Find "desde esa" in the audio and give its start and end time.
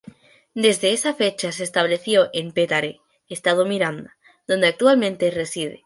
0.55-1.13